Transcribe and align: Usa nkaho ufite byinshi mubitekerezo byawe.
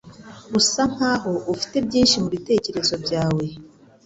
Usa 0.59 0.83
nkaho 0.93 1.33
ufite 1.53 1.75
byinshi 1.87 2.15
mubitekerezo 2.23 2.95
byawe. 3.03 3.45